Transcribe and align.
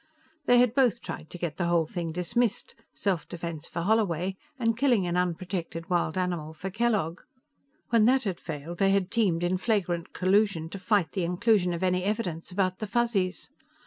They 0.45 0.57
had 0.57 0.73
both 0.73 1.03
tried 1.03 1.29
to 1.29 1.37
get 1.37 1.57
the 1.57 1.67
whole 1.67 1.85
thing 1.85 2.11
dismissed 2.11 2.73
self 2.91 3.27
defense 3.29 3.67
for 3.67 3.81
Holloway, 3.83 4.35
and 4.57 4.75
killing 4.75 5.05
an 5.05 5.15
unprotected 5.15 5.91
wild 5.91 6.17
animal 6.17 6.55
for 6.55 6.71
Kellogg. 6.71 7.19
When 7.89 8.05
that 8.05 8.23
had 8.23 8.39
failed, 8.39 8.79
they 8.79 8.89
had 8.89 9.11
teamed 9.11 9.43
in 9.43 9.59
flagrant 9.59 10.11
collusion 10.11 10.69
to 10.69 10.79
fight 10.79 11.11
the 11.11 11.23
inclusion 11.23 11.71
of 11.71 11.83
any 11.83 12.03
evidence 12.03 12.51
about 12.51 12.79
the 12.79 12.87
Fuzzies. 12.87 13.51